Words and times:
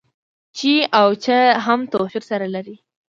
چې 0.57 0.71
او 0.99 1.07
چي 1.23 1.35
هم 1.65 1.79
توپير 1.91 2.23
سره 2.29 2.45
لري. 2.55 2.75